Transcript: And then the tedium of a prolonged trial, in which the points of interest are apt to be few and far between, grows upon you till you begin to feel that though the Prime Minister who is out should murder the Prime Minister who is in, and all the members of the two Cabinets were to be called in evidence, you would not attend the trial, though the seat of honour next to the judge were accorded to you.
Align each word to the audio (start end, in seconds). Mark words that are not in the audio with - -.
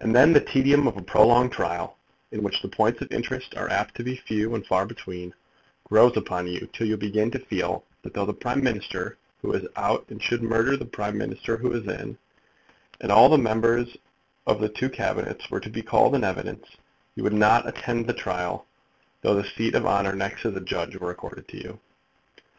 And 0.00 0.16
then 0.16 0.32
the 0.32 0.40
tedium 0.40 0.86
of 0.86 0.96
a 0.96 1.02
prolonged 1.02 1.52
trial, 1.52 1.98
in 2.30 2.42
which 2.42 2.62
the 2.62 2.70
points 2.70 3.02
of 3.02 3.12
interest 3.12 3.54
are 3.54 3.68
apt 3.68 3.94
to 3.96 4.02
be 4.02 4.16
few 4.16 4.54
and 4.54 4.66
far 4.66 4.86
between, 4.86 5.34
grows 5.84 6.16
upon 6.16 6.46
you 6.46 6.66
till 6.72 6.86
you 6.86 6.96
begin 6.96 7.30
to 7.32 7.38
feel 7.38 7.84
that 8.00 8.14
though 8.14 8.24
the 8.24 8.32
Prime 8.32 8.64
Minister 8.64 9.18
who 9.42 9.52
is 9.52 9.68
out 9.76 10.06
should 10.20 10.42
murder 10.42 10.78
the 10.78 10.86
Prime 10.86 11.18
Minister 11.18 11.58
who 11.58 11.70
is 11.72 11.86
in, 11.86 12.16
and 13.02 13.12
all 13.12 13.28
the 13.28 13.36
members 13.36 13.94
of 14.46 14.58
the 14.58 14.70
two 14.70 14.88
Cabinets 14.88 15.50
were 15.50 15.60
to 15.60 15.68
be 15.68 15.82
called 15.82 16.14
in 16.14 16.24
evidence, 16.24 16.64
you 17.14 17.22
would 17.22 17.34
not 17.34 17.68
attend 17.68 18.06
the 18.06 18.14
trial, 18.14 18.64
though 19.20 19.34
the 19.34 19.44
seat 19.44 19.74
of 19.74 19.84
honour 19.84 20.14
next 20.14 20.40
to 20.40 20.50
the 20.50 20.62
judge 20.62 20.96
were 20.96 21.10
accorded 21.10 21.46
to 21.48 21.58
you. 21.58 21.80